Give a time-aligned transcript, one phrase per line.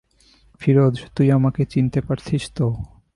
[0.61, 2.67] ফিরোজ, তুই আমাকে চিনতে পারছিস তো?